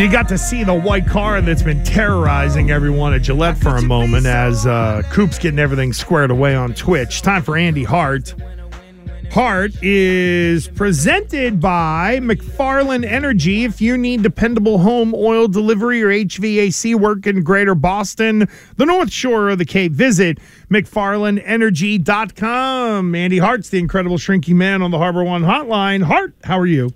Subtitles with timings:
[0.00, 3.82] You got to see the white car that's been terrorizing everyone at Gillette for a
[3.82, 7.20] moment as uh, Coop's getting everything squared away on Twitch.
[7.20, 8.34] Time for Andy Hart.
[9.30, 13.64] Hart is presented by McFarland Energy.
[13.64, 19.12] If you need dependable home oil delivery or HVAC work in greater Boston, the North
[19.12, 20.38] Shore of the Cape, visit
[20.70, 23.14] McFarlandEnergy.com.
[23.14, 26.02] Andy Hart's the incredible shrinking man on the Harbor One hotline.
[26.02, 26.92] Hart, how are you?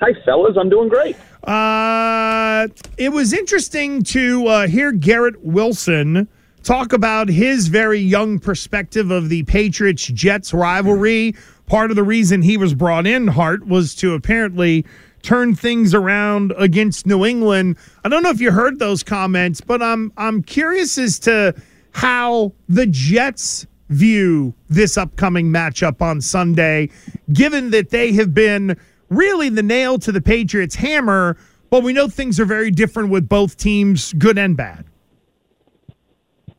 [0.00, 0.56] Hi, fellas.
[0.58, 1.16] I'm doing great.
[1.42, 6.28] Uh, it was interesting to uh, hear Garrett Wilson
[6.62, 11.34] talk about his very young perspective of the Patriots Jets rivalry.
[11.66, 14.84] Part of the reason he was brought in, Hart, was to apparently
[15.22, 17.76] turn things around against New England.
[18.04, 21.54] I don't know if you heard those comments, but I'm I'm curious as to
[21.92, 26.90] how the Jets view this upcoming matchup on Sunday,
[27.32, 28.76] given that they have been
[29.08, 31.36] really the nail to the Patriots' hammer,
[31.70, 34.84] but we know things are very different with both teams, good and bad.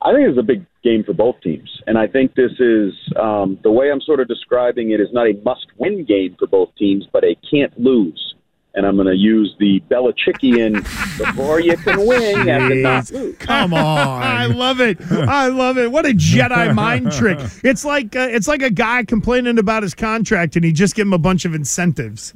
[0.01, 3.59] I think it's a big game for both teams, and I think this is um,
[3.63, 7.05] the way I'm sort of describing it is not a must-win game for both teams,
[7.11, 8.35] but a can't lose.
[8.75, 10.83] And I'm going to use the Belichickian
[11.17, 13.35] before you can win, you have to not lose.
[13.39, 13.77] Come on,
[14.23, 15.01] I love it.
[15.11, 15.91] I love it.
[15.91, 17.39] What a Jedi mind trick!
[17.63, 21.07] It's like uh, it's like a guy complaining about his contract, and he just give
[21.07, 22.33] him a bunch of incentives.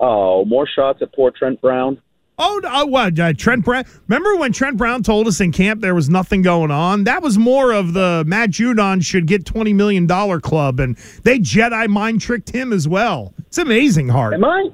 [0.00, 2.00] Oh, more shots at poor Trent Brown.
[2.40, 3.18] Oh, uh, what?
[3.18, 3.84] Uh, Trent Brown?
[4.06, 7.04] Remember when Trent Brown told us in camp there was nothing going on?
[7.04, 10.06] That was more of the Matt Judon should get $20 million
[10.40, 13.34] club, and they Jedi mind tricked him as well.
[13.48, 14.34] It's amazing, Hart.
[14.34, 14.68] Am I?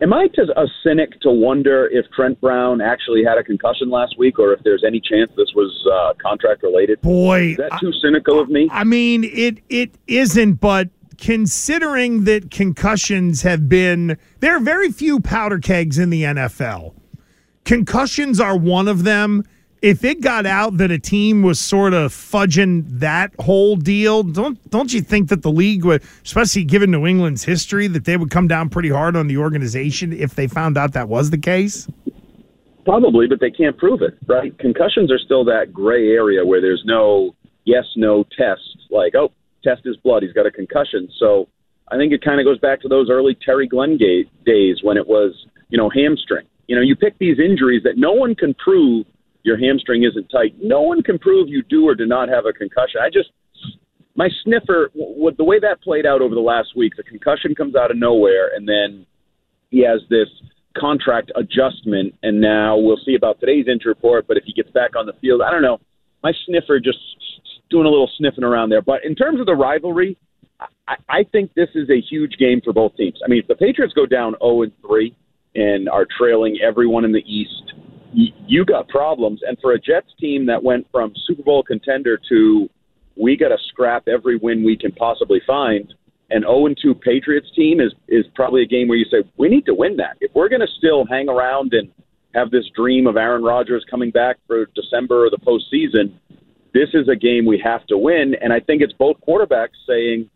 [0.00, 4.18] Am I to a cynic to wonder if Trent Brown actually had a concussion last
[4.18, 7.00] week, or if there's any chance this was uh, contract related?
[7.00, 8.68] Boy, is that too I, cynical of me?
[8.72, 10.88] I mean, it it isn't, but
[11.24, 16.92] considering that concussions have been there are very few powder kegs in the NFL.
[17.64, 19.42] Concussions are one of them.
[19.80, 24.70] If it got out that a team was sort of fudging that whole deal, don't
[24.70, 28.30] don't you think that the league would, especially given New England's history, that they would
[28.30, 31.88] come down pretty hard on the organization if they found out that was the case?
[32.84, 34.56] Probably, but they can't prove it, right?
[34.58, 38.60] Concussions are still that gray area where there's no yes no test
[38.90, 39.32] like, oh,
[39.64, 40.22] test his blood.
[40.22, 41.08] He's got a concussion.
[41.18, 41.48] So
[41.90, 45.06] I think it kind of goes back to those early Terry Glenn days when it
[45.06, 45.32] was,
[45.70, 46.46] you know, hamstring.
[46.66, 49.06] You know, you pick these injuries that no one can prove
[49.42, 50.54] your hamstring isn't tight.
[50.62, 53.00] No one can prove you do or do not have a concussion.
[53.02, 53.30] I just,
[54.16, 57.76] my sniffer, with the way that played out over the last week, the concussion comes
[57.76, 59.04] out of nowhere, and then
[59.70, 60.28] he has this
[60.76, 64.26] contract adjustment, and now we'll see about today's injury report.
[64.26, 65.78] But if he gets back on the field, I don't know.
[66.22, 66.98] My sniffer just
[67.74, 68.82] doing a little sniffing around there.
[68.82, 70.16] But in terms of the rivalry,
[70.86, 73.18] I, I think this is a huge game for both teams.
[73.24, 75.14] I mean, if the Patriots go down 0 and 3
[75.56, 77.72] and are trailing everyone in the East,
[78.14, 79.40] y- you got problems.
[79.46, 82.68] And for a Jets team that went from Super Bowl contender to
[83.16, 85.92] we got to scrap every win we can possibly find,
[86.30, 89.48] an 0 and 2 Patriots team is is probably a game where you say we
[89.48, 90.16] need to win that.
[90.20, 91.90] If we're going to still hang around and
[92.34, 96.14] have this dream of Aaron Rodgers coming back for December or the postseason,
[96.74, 98.34] this is a game we have to win.
[98.42, 100.28] And I think it's both quarterbacks saying,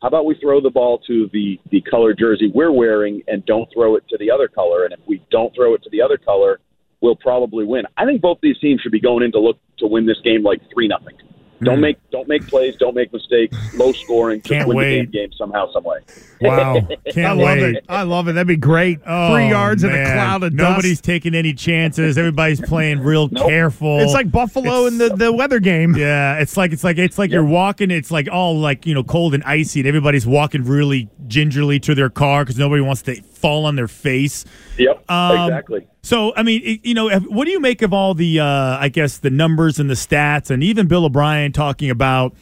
[0.00, 3.68] how about we throw the ball to the, the color jersey we're wearing and don't
[3.74, 4.84] throw it to the other color?
[4.84, 6.60] And if we don't throw it to the other color,
[7.00, 7.84] we'll probably win.
[7.96, 10.42] I think both these teams should be going in to look to win this game
[10.42, 11.16] like three nothing.
[11.64, 11.82] Don't hmm.
[11.82, 15.00] make don't make plays, don't make mistakes, low scoring, just Can't win wait.
[15.00, 15.98] the game somehow, some way.
[16.40, 16.80] Wow.
[17.10, 17.76] Can't I love wait.
[17.76, 17.84] it.
[17.88, 18.32] I love it.
[18.32, 19.00] That'd be great.
[19.06, 19.94] Oh, Three yards man.
[19.94, 20.70] in a cloud of dust.
[20.70, 22.18] Nobody's taking any chances.
[22.18, 23.48] Everybody's playing real nope.
[23.48, 24.00] careful.
[24.00, 25.94] It's like Buffalo in the, the weather game.
[26.04, 27.36] Yeah, it's like it's like it's like yep.
[27.36, 27.90] you're walking.
[27.90, 31.94] It's like all like you know cold and icy, and everybody's walking really gingerly to
[31.94, 34.44] their car because nobody wants to fall on their face.
[34.76, 35.86] Yep, um, exactly.
[36.04, 39.16] So, I mean, you know, what do you make of all the, uh, I guess,
[39.16, 42.34] the numbers and the stats, and even Bill O'Brien talking about,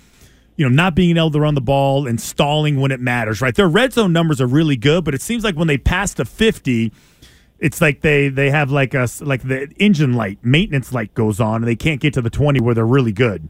[0.56, 3.54] you know, not being able to run the ball and stalling when it matters, right?
[3.54, 6.24] Their red zone numbers are really good, but it seems like when they pass to
[6.24, 6.92] 50,
[7.58, 11.56] it's like they they have like a like the engine light maintenance light goes on
[11.56, 13.48] and they can't get to the 20 where they're really good.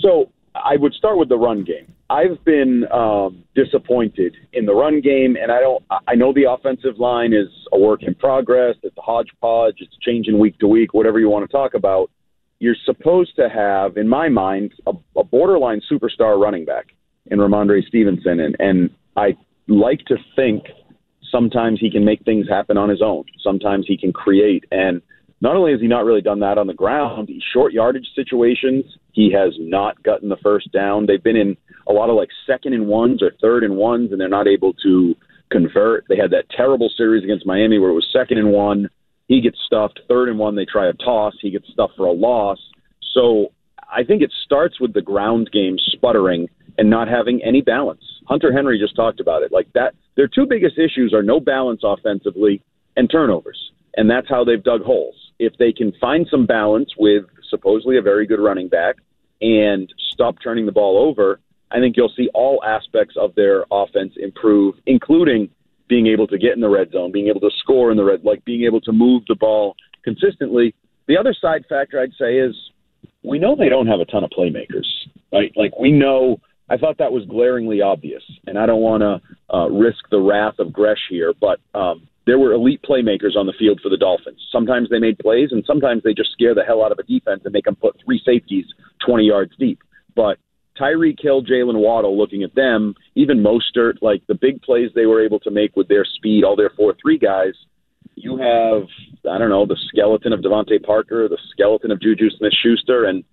[0.00, 1.94] So, I would start with the run game.
[2.10, 5.82] I've been um, disappointed in the run game, and I don't.
[6.06, 8.76] I know the offensive line is a work in progress.
[8.82, 9.76] It's a hodgepodge.
[9.78, 10.94] It's changing week to week.
[10.94, 12.10] Whatever you want to talk about,
[12.60, 16.86] you're supposed to have, in my mind, a, a borderline superstar running back
[17.26, 19.36] in Rhamondre Stevenson, and and I
[19.68, 20.64] like to think
[21.30, 23.24] sometimes he can make things happen on his own.
[23.42, 25.02] Sometimes he can create and
[25.44, 29.30] not only has he not really done that on the ground, short yardage situations, he
[29.32, 31.04] has not gotten the first down.
[31.04, 31.56] They've been in
[31.86, 34.72] a lot of like second and ones or third and ones, and they're not able
[34.84, 35.14] to
[35.50, 36.04] convert.
[36.08, 38.88] They had that terrible series against Miami where it was second and one.
[39.26, 40.00] He gets stuffed.
[40.08, 41.34] Third and one, they try a toss.
[41.40, 42.58] He gets stuffed for a loss.
[43.14, 43.52] So
[43.90, 48.02] I think it starts with the ground game sputtering and not having any balance.
[48.26, 49.52] Hunter Henry just talked about it.
[49.52, 52.62] Like that, their two biggest issues are no balance offensively
[52.96, 53.72] and turnovers.
[53.96, 55.14] And that's how they've dug holes.
[55.38, 58.96] If they can find some balance with supposedly a very good running back
[59.40, 61.40] and stop turning the ball over,
[61.70, 65.50] I think you'll see all aspects of their offense improve, including
[65.88, 68.24] being able to get in the red zone, being able to score in the red,
[68.24, 70.74] like being able to move the ball consistently.
[71.08, 72.54] The other side factor I'd say is
[73.22, 74.86] we know they don't have a ton of playmakers,
[75.32, 75.52] right?
[75.56, 76.38] Like we know.
[76.70, 80.54] I thought that was glaringly obvious, and I don't want to uh, risk the wrath
[80.58, 84.40] of Gresh here, but um, there were elite playmakers on the field for the Dolphins.
[84.50, 87.42] Sometimes they made plays, and sometimes they just scare the hell out of a defense
[87.44, 88.64] and make them put three safeties
[89.06, 89.78] 20 yards deep.
[90.16, 90.38] But
[90.78, 95.24] Tyreek Hill, Jaylen Waddle, looking at them, even Mostert, like the big plays they were
[95.24, 97.54] able to make with their speed, all their 4 3 guys.
[98.16, 98.84] You have,
[99.30, 103.24] I don't know, the skeleton of DeVante Parker, the skeleton of Juju Smith Schuster, and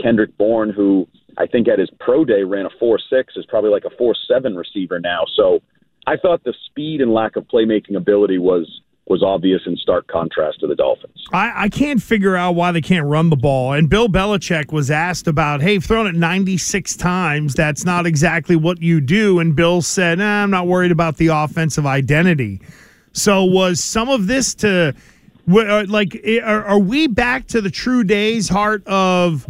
[0.00, 1.06] Kendrick Bourne, who
[1.38, 4.14] I think at his pro day ran a 4 6, is probably like a 4
[4.28, 5.24] 7 receiver now.
[5.36, 5.60] So
[6.06, 10.60] I thought the speed and lack of playmaking ability was was obvious in stark contrast
[10.60, 11.24] to the Dolphins.
[11.32, 13.72] I, I, can't figure out why they can't run the ball.
[13.72, 17.54] And Bill Belichick was asked about, hey, thrown it 96 times.
[17.54, 19.38] That's not exactly what you do.
[19.38, 22.60] And Bill said, nah, I'm not worried about the offensive identity.
[23.12, 24.94] So was some of this to,
[25.48, 29.46] uh, like, are, are we back to the true days, Hart of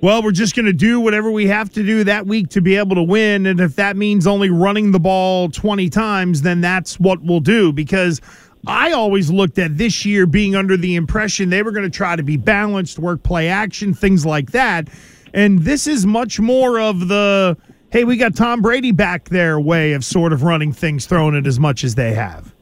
[0.00, 2.76] well, we're just going to do whatever we have to do that week to be
[2.76, 3.46] able to win.
[3.46, 7.72] And if that means only running the ball 20 times, then that's what we'll do.
[7.72, 8.20] Because
[8.66, 12.16] I always looked at this year being under the impression they were going to try
[12.16, 14.88] to be balanced, work play action, things like that.
[15.32, 17.56] And this is much more of the
[17.90, 21.46] hey, we got Tom Brady back there way of sort of running things, throwing it
[21.46, 22.54] as much as they have.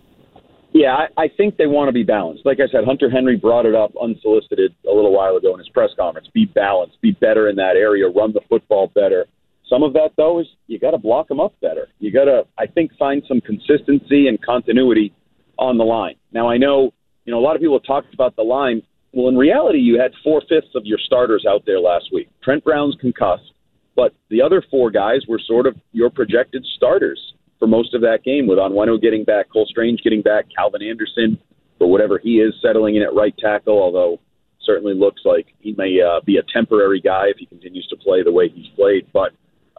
[0.73, 2.45] Yeah, I, I think they want to be balanced.
[2.45, 5.69] Like I said, Hunter Henry brought it up unsolicited a little while ago in his
[5.71, 6.29] press conference.
[6.35, 9.27] Be balanced, be better in that area, run the football better.
[9.69, 11.89] Some of that though is you got to block them up better.
[11.99, 15.15] You got to, I think, find some consistency and continuity
[15.59, 16.17] on the line.
[16.33, 16.93] Now I know,
[17.25, 18.83] you know, a lot of people have talked about the line.
[19.13, 22.29] Well, in reality, you had four fifths of your starters out there last week.
[22.43, 23.53] Trent Brown's concussed,
[23.95, 27.21] but the other four guys were sort of your projected starters
[27.59, 31.39] for most of that game with Onwenu getting back, Cole Strange getting back, Calvin Anderson
[31.79, 34.19] for whatever he is settling in at right tackle, although
[34.63, 38.23] certainly looks like he may uh, be a temporary guy if he continues to play
[38.23, 39.07] the way he's played.
[39.13, 39.33] But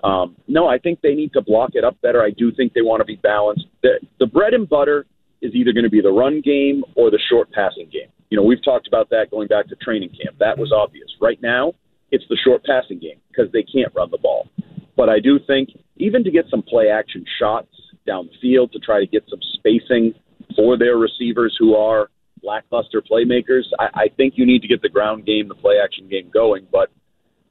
[0.07, 2.21] um, no, I think they need to block it up better.
[2.23, 3.65] I do think they want to be balanced.
[3.83, 5.05] The, the bread and butter
[5.41, 8.09] is either going to be the run game or the short passing game.
[8.29, 10.37] You know, we've talked about that going back to training camp.
[10.39, 11.07] That was obvious.
[11.21, 11.73] Right now,
[12.11, 14.49] it's the short passing game because they can't run the ball.
[14.95, 17.69] But I do think even to get some play action shots
[18.05, 20.13] down the field to try to get some spacing
[20.55, 22.09] for their receivers who are
[22.43, 26.07] lackluster playmakers, I, I think you need to get the ground game, the play action
[26.09, 26.67] game going.
[26.71, 26.89] But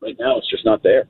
[0.01, 1.09] right now, it's just not there.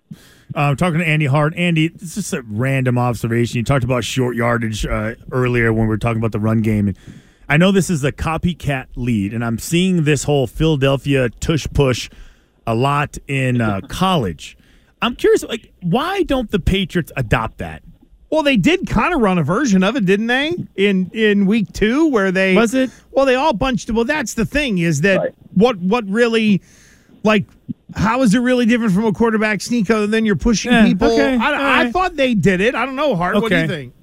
[0.55, 1.55] I'm uh, talking to Andy Hart.
[1.56, 3.59] Andy, it's just a random observation.
[3.59, 6.88] You talked about short yardage uh, earlier when we were talking about the run game.
[6.88, 6.99] And
[7.49, 12.09] I know this is a copycat lead, and I'm seeing this whole Philadelphia tush push
[12.67, 14.56] a lot in uh, college.
[15.03, 17.83] I'm curious, like, why don't the Patriots adopt that?
[18.31, 20.53] Well, they did kind of run a version of it, didn't they?
[20.75, 22.91] In in week two, where they was it?
[23.12, 23.90] Well, they all bunched.
[23.90, 25.35] Well, that's the thing is that right.
[25.55, 26.61] what what really,
[27.23, 27.45] like,
[27.95, 31.12] how is it really different from a quarterback sneak other than you're pushing yeah, people?
[31.12, 31.87] Okay, I, right.
[31.87, 32.75] I, thought they did it.
[32.75, 33.37] I don't know, Hart.
[33.37, 33.43] Okay.
[33.43, 33.95] What do you think?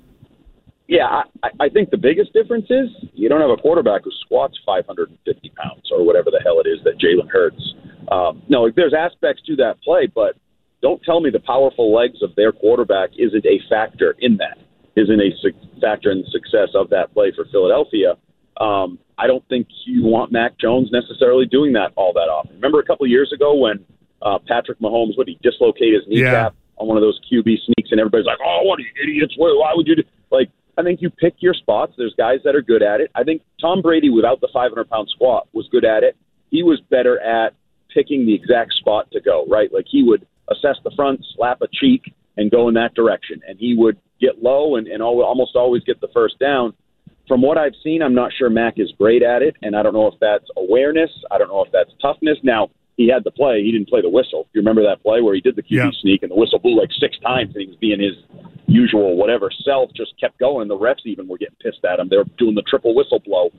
[0.87, 4.57] Yeah, I, I think the biggest difference is you don't have a quarterback who squats
[4.65, 7.73] 550 pounds or whatever the hell it is that Jalen Hurts.
[8.11, 10.35] Um, no, there's aspects to that play, but
[10.81, 14.57] don't tell me the powerful legs of their quarterback isn't a factor in that,
[14.95, 18.15] isn't a su- factor in the success of that play for Philadelphia.
[18.57, 22.55] Um, I don't think you want Mac Jones necessarily doing that all that often.
[22.55, 23.85] Remember a couple of years ago when
[24.21, 26.81] uh, Patrick Mahomes would he dislocate his kneecap yeah.
[26.81, 29.33] on one of those QB sneaks, and everybody's like, "Oh, what are you idiots?
[29.37, 31.93] Why, why would you do?" Like, I think you pick your spots.
[31.97, 33.11] There's guys that are good at it.
[33.15, 36.15] I think Tom Brady, without the 500 pound squat, was good at it.
[36.49, 37.53] He was better at
[37.93, 39.45] picking the exact spot to go.
[39.47, 43.41] Right, like he would assess the front, slap a cheek, and go in that direction.
[43.47, 46.73] And he would get low and, and almost always get the first down.
[47.27, 49.93] From what I've seen, I'm not sure Mac is great at it, and I don't
[49.93, 51.09] know if that's awareness.
[51.31, 52.37] I don't know if that's toughness.
[52.43, 53.63] Now, he had the play.
[53.63, 54.47] He didn't play the whistle.
[54.53, 55.89] You remember that play where he did the QB yeah.
[56.01, 58.13] sneak and the whistle blew like six times and he was being his
[58.67, 60.67] usual whatever self, just kept going.
[60.67, 62.09] The refs even were getting pissed at him.
[62.09, 63.49] They were doing the triple whistle blow.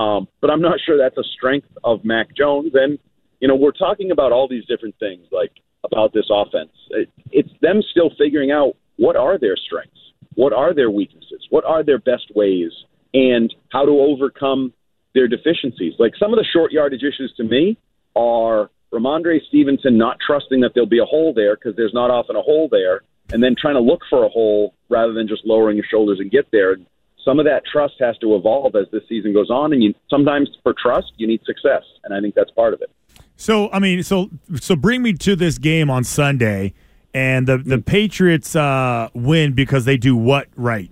[0.00, 2.72] Um, but I'm not sure that's a strength of Mac Jones.
[2.74, 2.98] And,
[3.40, 5.52] you know, we're talking about all these different things like
[5.82, 6.70] about this offense.
[6.90, 9.98] It, it's them still figuring out what are their strengths.
[10.34, 12.72] what are their weaknesses, what are their best ways,
[13.14, 14.72] and how to overcome
[15.14, 15.94] their deficiencies.
[15.98, 17.78] Like some of the short yardage issues to me
[18.16, 22.36] are Rhamondre Stevenson not trusting that there'll be a hole there because there's not often
[22.36, 23.02] a hole there,
[23.32, 26.30] and then trying to look for a hole rather than just lowering your shoulders and
[26.30, 26.72] get there.
[26.72, 26.86] And
[27.24, 30.48] some of that trust has to evolve as this season goes on, and you sometimes
[30.62, 32.90] for trust you need success, and I think that's part of it.
[33.36, 34.30] So I mean, so
[34.60, 36.74] so bring me to this game on Sunday,
[37.12, 40.90] and the the Patriots uh, win because they do what right,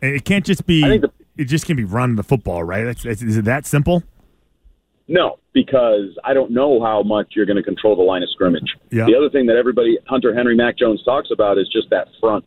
[0.00, 0.98] it can't just be.
[0.98, 2.84] The, it just can be run the football right.
[2.84, 4.02] That's, is it that simple?
[5.06, 8.76] No, because I don't know how much you're going to control the line of scrimmage.
[8.90, 9.06] Yeah.
[9.06, 12.44] The other thing that everybody, Hunter Henry, Mac Jones talks about is just that front,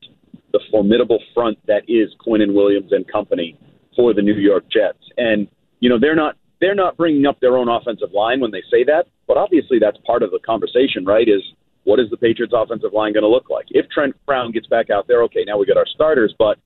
[0.52, 3.58] the formidable front that is Quinnen Williams and company
[3.96, 5.04] for the New York Jets.
[5.18, 5.48] And
[5.80, 8.84] you know they're not they're not bringing up their own offensive line when they say
[8.84, 11.28] that, but obviously that's part of the conversation, right?
[11.28, 11.42] Is
[11.84, 13.66] what is the Patriots' offensive line going to look like?
[13.70, 16.60] If Trent Brown gets back out there, okay, now we got our starters, but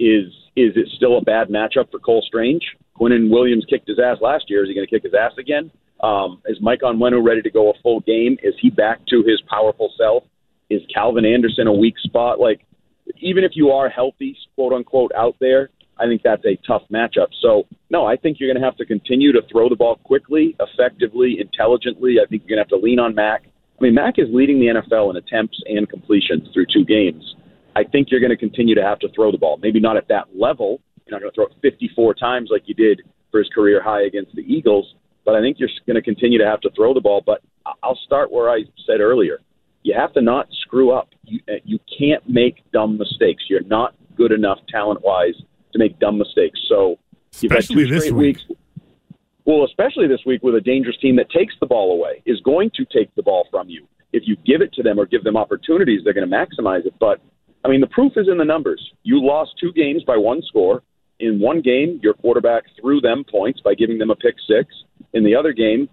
[0.00, 2.62] is is it still a bad matchup for Cole Strange?
[2.98, 4.64] Quinnen Williams kicked his ass last year.
[4.64, 5.70] Is he going to kick his ass again?
[6.02, 8.36] Um, is Mike Onwenu ready to go a full game?
[8.42, 10.24] Is he back to his powerful self?
[10.70, 12.40] Is Calvin Anderson a weak spot?
[12.40, 12.64] Like,
[13.20, 17.28] even if you are healthy, quote unquote, out there, I think that's a tough matchup.
[17.42, 20.56] So, no, I think you're going to have to continue to throw the ball quickly,
[20.58, 22.16] effectively, intelligently.
[22.22, 23.42] I think you're going to have to lean on Mac.
[23.78, 27.34] I mean, Mac is leading the NFL in attempts and completions through two games.
[27.76, 29.58] I think you're going to continue to have to throw the ball.
[29.62, 30.80] Maybe not at that level.
[31.06, 34.02] You're not going to throw it 54 times like you did for his career high
[34.02, 37.00] against the Eagles, but I think you're going to continue to have to throw the
[37.00, 37.22] ball.
[37.24, 37.42] But
[37.82, 39.40] I'll start where I said earlier.
[39.82, 41.08] You have to not screw up.
[41.24, 43.44] You, uh, you can't make dumb mistakes.
[43.48, 45.34] You're not good enough talent wise
[45.72, 46.58] to make dumb mistakes.
[46.68, 46.98] So
[47.40, 48.36] you've especially had two straight week.
[48.36, 48.60] weeks.
[49.46, 52.70] Well, especially this week with a dangerous team that takes the ball away, is going
[52.76, 53.86] to take the ball from you.
[54.12, 56.94] If you give it to them or give them opportunities, they're going to maximize it.
[57.00, 57.20] But
[57.64, 58.92] I mean, the proof is in the numbers.
[59.02, 60.82] You lost two games by one score.
[61.18, 64.74] In one game, your quarterback threw them points by giving them a pick six.
[65.12, 65.88] In the other game,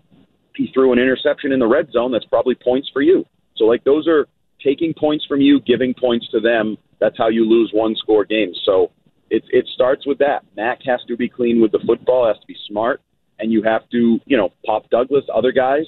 [0.56, 3.26] he threw an interception in the red zone that's probably points for you.
[3.58, 4.28] So, like, those are
[4.64, 6.78] taking points from you, giving points to them.
[7.00, 8.60] That's how you lose one score games.
[8.66, 8.92] So,
[9.30, 10.46] it, it starts with that.
[10.56, 13.02] Mac has to be clean with the football, has to be smart,
[13.40, 15.86] and you have to, you know, Pop Douglas, other guys.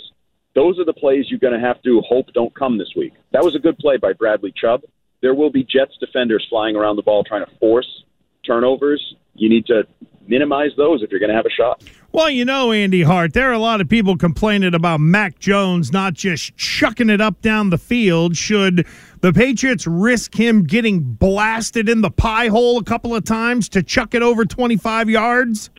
[0.56, 3.14] Those are the plays you're going to have to hope don't come this week.
[3.32, 4.82] That was a good play by Bradley Chubb
[5.22, 8.04] there will be Jets defenders flying around the ball trying to force
[8.46, 9.16] turnovers.
[9.36, 9.84] You need to
[10.28, 11.84] minimize those if you're going to have a shot.
[12.12, 15.92] Well, you know, Andy Hart, there are a lot of people complaining about Mac Jones
[15.92, 18.36] not just chucking it up down the field.
[18.36, 18.88] Should
[19.22, 23.84] the Patriots risk him getting blasted in the pie hole a couple of times to
[23.84, 25.70] chuck it over 25 yards?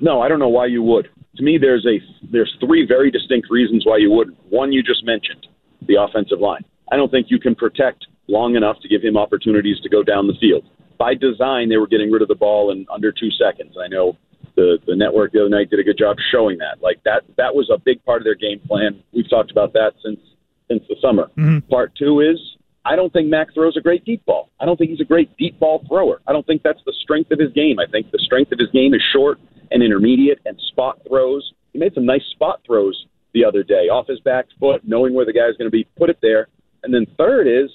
[0.00, 1.08] No, I don't know why you would.
[1.36, 4.36] To me, there's a there's three very distinct reasons why you would.
[4.50, 5.46] One you just mentioned,
[5.86, 6.64] the offensive line.
[6.92, 10.26] I don't think you can protect long enough to give him opportunities to go down
[10.26, 10.64] the field.
[10.98, 13.76] By design, they were getting rid of the ball in under two seconds.
[13.82, 14.16] I know
[14.56, 16.82] the the network the other night did a good job showing that.
[16.82, 19.02] Like that that was a big part of their game plan.
[19.12, 20.20] We've talked about that since
[20.68, 21.30] since the summer.
[21.36, 21.68] Mm-hmm.
[21.68, 22.38] Part two is
[22.84, 24.50] I don't think Mac throws a great deep ball.
[24.60, 26.20] I don't think he's a great deep ball thrower.
[26.26, 27.78] I don't think that's the strength of his game.
[27.78, 29.38] I think the strength of his game is short
[29.70, 31.52] and intermediate and spot throws.
[31.72, 35.26] He made some nice spot throws the other day off his back foot, knowing where
[35.26, 36.48] the guy's going to be, put it there.
[36.82, 37.70] And then third is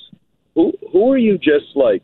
[0.56, 2.04] who who are you just like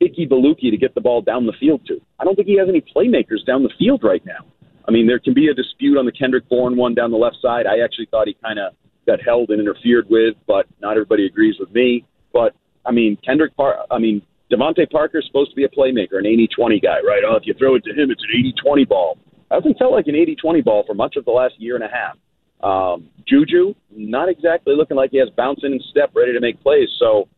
[0.00, 2.00] Icky Baluki to get the ball down the field to?
[2.18, 4.46] I don't think he has any playmakers down the field right now.
[4.86, 7.36] I mean, there can be a dispute on the Kendrick Bourne one down the left
[7.42, 7.66] side.
[7.66, 8.74] I actually thought he kind of
[9.06, 12.06] got held and interfered with, but not everybody agrees with me.
[12.32, 12.54] But
[12.84, 16.82] I mean, Kendrick Par- I mean, DeVante Parker's supposed to be a playmaker, an 80-20
[16.82, 17.22] guy, right?
[17.26, 19.18] Oh, if you throw it to him, it's an 80-20 ball.
[19.50, 22.16] Hasn't felt like an 80-20 ball for much of the last year and a half.
[22.62, 26.88] Um, Juju, not exactly looking like he has bouncing and step ready to make plays.
[26.98, 27.28] So,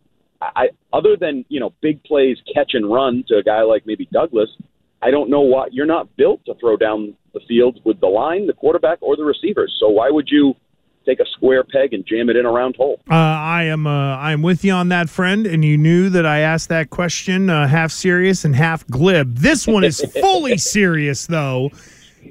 [0.41, 4.09] I, other than you know big plays, catch and run to a guy like maybe
[4.11, 4.49] Douglas,
[5.03, 8.47] I don't know why you're not built to throw down the field with the line,
[8.47, 9.77] the quarterback, or the receivers.
[9.79, 10.55] So why would you
[11.07, 13.00] take a square peg and jam it in a round hole?
[13.11, 15.47] Uh, I am uh, I am with you on that, friend.
[15.47, 19.37] And you knew that I asked that question uh, half serious and half glib.
[19.37, 21.71] This one is fully serious, though.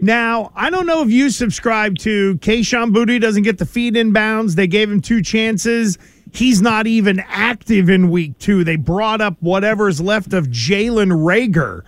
[0.01, 4.13] Now, I don't know if you subscribe to Kayshon Boutte doesn't get the feed in
[4.13, 4.55] bounds.
[4.55, 5.98] They gave him two chances.
[6.31, 8.63] He's not even active in week two.
[8.63, 11.84] They brought up whatever's left of Jalen Reagor.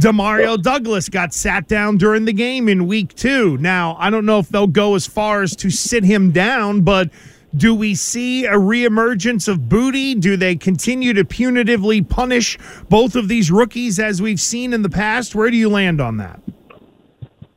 [0.00, 3.58] Demario Douglas got sat down during the game in week two.
[3.58, 7.10] Now, I don't know if they'll go as far as to sit him down, but
[7.56, 10.20] do we see a reemergence of Boutte?
[10.20, 12.56] Do they continue to punitively punish
[12.88, 15.34] both of these rookies as we've seen in the past?
[15.34, 16.40] Where do you land on that?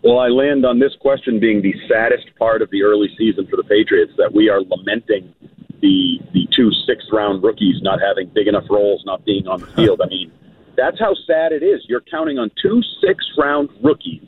[0.04, 3.56] Well, I land on this question being the saddest part of the early season for
[3.56, 5.34] the Patriots that we are lamenting
[5.82, 9.68] the the two sixth round rookies not having big enough roles, not being on the
[9.68, 10.02] field.
[10.02, 10.32] I mean,
[10.76, 11.86] that's how sad it is.
[11.88, 14.28] You're counting on two sixth round rookies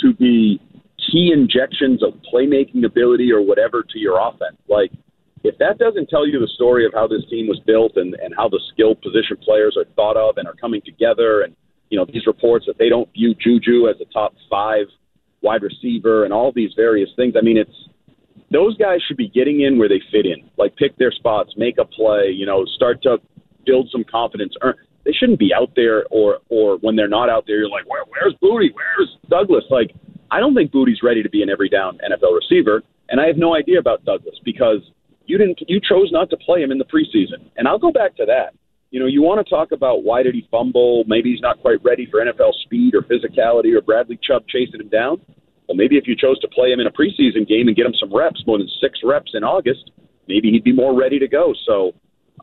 [0.00, 0.60] to be
[1.10, 4.56] key injections of playmaking ability or whatever to your offense.
[4.68, 4.92] Like,
[5.42, 8.34] if that doesn't tell you the story of how this team was built and, and
[8.36, 11.56] how the skilled position players are thought of and are coming together, and
[11.88, 14.86] you know these reports that they don't view Juju as a top five
[15.42, 17.34] wide receiver and all these various things.
[17.36, 17.88] I mean, it's
[18.50, 21.78] those guys should be getting in where they fit in, like pick their spots, make
[21.78, 23.18] a play, you know, start to
[23.64, 24.54] build some confidence.
[25.04, 28.04] They shouldn't be out there, or or when they're not out there, you're like, Where,
[28.08, 28.74] where's Boutte?
[28.74, 29.64] Where's Douglas?
[29.70, 29.94] Like,
[30.30, 33.36] I don't think Boutte's ready to be an every down NFL receiver, and I have
[33.36, 34.80] no idea about Douglas because
[35.26, 38.16] you didn't, you chose not to play him in the preseason, and I'll go back
[38.16, 38.52] to that.
[38.90, 41.04] You know, you want to talk about why did he fumble?
[41.06, 44.88] Maybe he's not quite ready for NFL speed or physicality, or Bradley Chubb chasing him
[44.88, 45.20] down.
[45.68, 47.94] Well, maybe if you chose to play him in a preseason game and get him
[47.98, 49.92] some reps, more than six reps in August,
[50.26, 51.54] maybe he'd be more ready to go.
[51.64, 51.92] So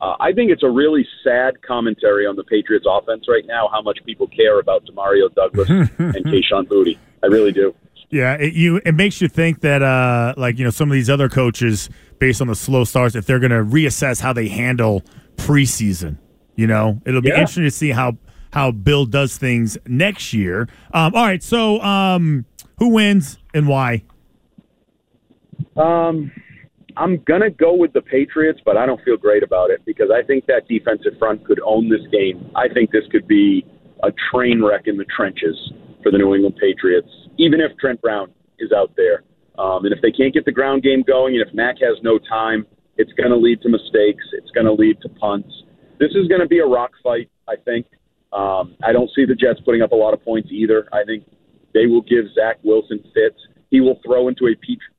[0.01, 3.82] uh, I think it's a really sad commentary on the Patriots offense right now, how
[3.82, 6.98] much people care about Demario Douglas and Kayshon Boutte.
[7.24, 7.75] I really do.
[8.10, 11.10] Yeah, it, you it makes you think that uh, like you know some of these
[11.10, 11.89] other coaches,
[12.20, 15.01] based on the slow starts, if they're going to reassess how they handle
[15.36, 16.18] preseason.
[16.57, 17.35] You know, it'll be yeah.
[17.35, 18.17] interesting to see how
[18.51, 20.67] how Bill does things next year.
[20.93, 22.45] Um, all right, so um,
[22.79, 24.03] who wins and why?
[25.77, 26.31] Um,
[26.97, 30.25] I'm gonna go with the Patriots, but I don't feel great about it because I
[30.25, 32.49] think that defensive front could own this game.
[32.55, 33.63] I think this could be
[34.03, 35.55] a train wreck in the trenches
[36.01, 39.23] for the New England Patriots, even if Trent Brown is out there.
[39.59, 42.19] Um, and if they can't get the ground game going, and if Mac has no
[42.29, 42.65] time,
[42.97, 44.23] it's going to lead to mistakes.
[44.33, 45.49] It's going to lead to punts.
[46.00, 47.88] This is going to be a rock fight, I think.
[48.34, 50.88] Um, I don't see the Jets putting up a lot of points either.
[50.94, 51.24] I think
[51.74, 53.39] they will give Zach Wilson fits.
[53.72, 54.56] He will throw into a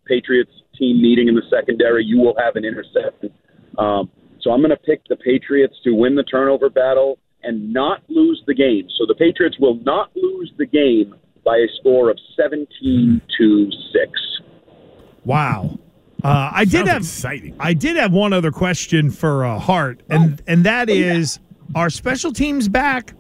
[0.07, 2.05] Patriots team meeting in the secondary.
[2.05, 3.31] You will have an interception.
[3.79, 8.03] Um, so I'm going to pick the Patriots to win the turnover battle and not
[8.09, 8.89] lose the game.
[8.99, 11.15] So the Patriots will not lose the game
[11.45, 14.21] by a score of 17 to 6.
[15.25, 15.79] Wow.
[16.23, 17.55] Uh, I did have exciting.
[17.61, 20.53] I did have one other question for uh, Hart, and oh.
[20.53, 21.81] and that oh, is, yeah.
[21.81, 23.15] are special teams back?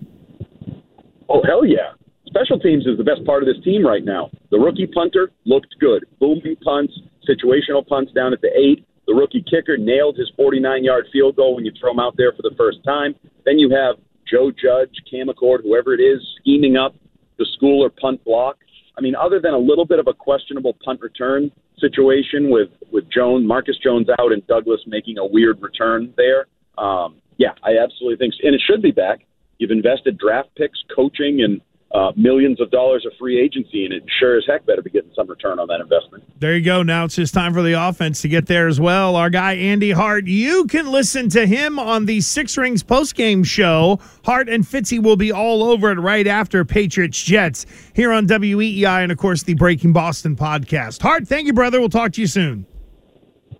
[1.29, 1.93] Oh hell yeah!
[2.27, 4.31] Special teams is the best part of this team right now.
[4.51, 6.05] The rookie punter looked good.
[6.19, 6.93] Booming punts,
[7.29, 8.85] situational punts down at the eight.
[9.07, 12.33] The rookie kicker nailed his 49 yard field goal when you throw him out there
[12.33, 13.15] for the first time.
[13.47, 13.97] Then you have
[14.31, 16.95] Joe Judge, Cam Achord, whoever it is, scheming up
[17.39, 18.59] the school or punt block.
[18.99, 23.05] I mean, other than a little bit of a questionable punt return situation with with
[23.11, 26.47] Jones, Marcus Jones out, and Douglas making a weird return there.
[26.77, 28.47] Um, yeah, I absolutely think, so.
[28.47, 29.21] and it should be back.
[29.59, 31.61] You've invested draft picks, coaching, and
[31.92, 35.11] uh, millions of dollars of free agency, and it sure as heck better be getting
[35.16, 36.22] some return on that investment.
[36.38, 36.83] There you go.
[36.83, 39.16] Now it's just time for the offense to get there as well.
[39.16, 44.01] Our guy Andy Hart, you can listen to him on the Six Rings postgame show.
[44.24, 49.03] Hart and Fitzy will be all over it right after Patriots Jets here on WEEI
[49.05, 51.01] and of course the Breaking Boston podcast.
[51.01, 51.81] Hart, thank you, brother.
[51.81, 52.66] We'll talk to you soon.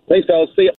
[0.07, 0.49] Thanks, fellas.
[0.55, 0.67] See you.